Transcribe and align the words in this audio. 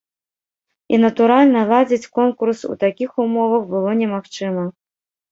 І, 0.93 0.99
натуральна, 1.01 1.59
ладзіць 1.71 2.09
конкурс 2.19 2.63
у 2.75 2.77
такіх 2.83 3.09
умовах 3.25 3.67
было 3.75 3.93
немагчыма. 4.01 4.63